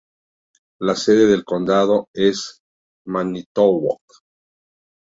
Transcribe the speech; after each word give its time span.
La 0.79 0.95
sede 0.95 1.27
del 1.27 1.43
condado 1.43 2.09
es 2.13 2.63
Manitowoc. 3.05 4.01